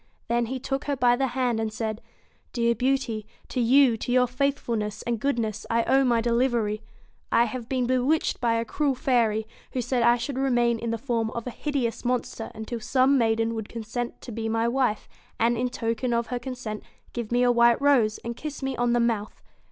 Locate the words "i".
5.69-5.83, 7.31-7.43, 10.01-10.17